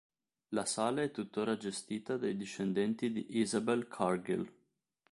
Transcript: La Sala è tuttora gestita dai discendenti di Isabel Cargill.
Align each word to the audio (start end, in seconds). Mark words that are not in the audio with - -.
La 0.47 0.65
Sala 0.65 1.03
è 1.03 1.11
tuttora 1.11 1.57
gestita 1.57 2.17
dai 2.17 2.35
discendenti 2.35 3.11
di 3.11 3.37
Isabel 3.37 3.87
Cargill. 3.87 4.51